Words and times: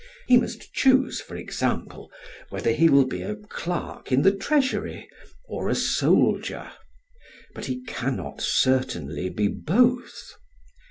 He 0.25 0.35
must 0.35 0.73
choose, 0.73 1.21
for 1.21 1.35
example, 1.35 2.09
whether 2.49 2.71
he 2.71 2.89
will 2.89 3.05
be 3.05 3.21
a 3.21 3.35
clerk 3.35 4.11
in 4.11 4.23
the 4.23 4.35
treasury 4.35 5.07
or 5.45 5.69
a 5.69 5.75
soldier; 5.75 6.71
but 7.53 7.65
he 7.65 7.83
cannot 7.83 8.41
certainly 8.41 9.29
be 9.29 9.47
both. 9.47 10.33